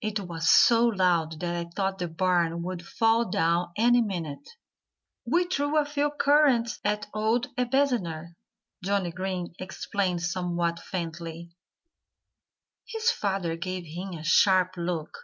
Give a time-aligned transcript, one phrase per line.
[0.00, 4.48] "It was so loud that I thought the barn would fall down any minute."
[5.26, 8.34] "We threw a few currants at old Ebenezer,"
[8.82, 11.50] Johnnie Green explained somewhat faintly.
[12.86, 15.14] His father gave him a sharp look.